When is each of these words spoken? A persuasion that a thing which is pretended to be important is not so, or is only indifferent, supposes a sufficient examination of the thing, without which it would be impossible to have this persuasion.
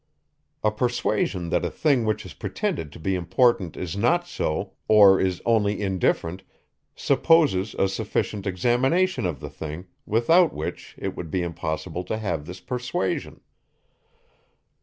A 0.63 0.71
persuasion 0.71 1.49
that 1.51 1.63
a 1.63 1.69
thing 1.69 2.05
which 2.05 2.25
is 2.25 2.33
pretended 2.33 2.91
to 2.91 2.99
be 2.99 3.13
important 3.13 3.77
is 3.77 3.95
not 3.95 4.27
so, 4.27 4.71
or 4.87 5.19
is 5.21 5.43
only 5.45 5.79
indifferent, 5.79 6.41
supposes 6.95 7.75
a 7.75 7.87
sufficient 7.87 8.47
examination 8.47 9.27
of 9.27 9.39
the 9.39 9.49
thing, 9.51 9.85
without 10.07 10.55
which 10.55 10.95
it 10.97 11.15
would 11.15 11.29
be 11.29 11.43
impossible 11.43 12.03
to 12.05 12.17
have 12.17 12.47
this 12.47 12.61
persuasion. 12.61 13.41